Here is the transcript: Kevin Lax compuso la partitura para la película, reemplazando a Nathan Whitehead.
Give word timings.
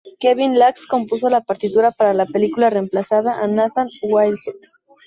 Kevin 0.19 0.57
Lax 0.57 0.87
compuso 0.87 1.29
la 1.29 1.41
partitura 1.41 1.91
para 1.91 2.15
la 2.15 2.25
película, 2.25 2.71
reemplazando 2.71 3.29
a 3.29 3.45
Nathan 3.45 3.87
Whitehead. 4.01 4.55